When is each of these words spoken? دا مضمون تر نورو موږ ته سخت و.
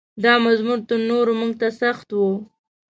دا 0.23 0.33
مضمون 0.45 0.79
تر 0.89 0.99
نورو 1.09 1.31
موږ 1.39 1.51
ته 1.61 1.67
سخت 1.81 2.07
و. 2.13 2.19